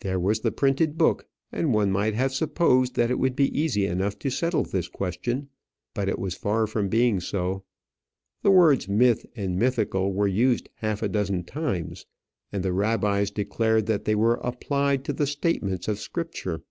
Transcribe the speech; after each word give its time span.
There 0.00 0.18
was 0.18 0.40
the 0.40 0.50
printed 0.50 0.98
book, 0.98 1.28
and 1.52 1.72
one 1.72 1.92
might 1.92 2.14
have 2.14 2.34
supposed 2.34 2.96
that 2.96 3.08
it 3.08 3.20
would 3.20 3.36
be 3.36 3.56
easy 3.56 3.86
enough 3.86 4.18
to 4.18 4.28
settle 4.28 4.64
this 4.64 4.88
question. 4.88 5.48
But 5.94 6.08
it 6.08 6.18
was 6.18 6.34
far 6.34 6.66
from 6.66 6.88
being 6.88 7.20
so. 7.20 7.62
The 8.42 8.50
words 8.50 8.88
myth 8.88 9.24
and 9.36 9.56
mythical 9.60 10.12
were 10.12 10.26
used 10.26 10.70
half 10.78 11.04
a 11.04 11.08
dozen 11.08 11.44
times, 11.44 12.04
and 12.50 12.64
the 12.64 12.72
rabbis 12.72 13.30
declared 13.30 13.86
that 13.86 14.06
they 14.06 14.16
were 14.16 14.40
applied 14.42 15.04
to 15.04 15.12
the 15.12 15.28
statements 15.28 15.86
of 15.86 16.00
Scripture. 16.00 16.64